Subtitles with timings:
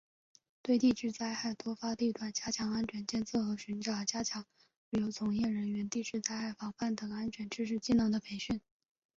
[0.63, 4.43] 对地质灾害多发地段加强安全监测和巡查；加强
[4.89, 8.59] 旅游从业人员地质灾害防范等安全知识技能的培训